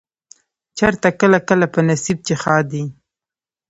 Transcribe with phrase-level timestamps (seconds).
[0.77, 2.83] چرته کله کله په نصيب چې ښادي